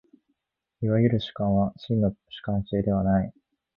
[0.81, 3.31] いわゆる主観は真の主観性ではない。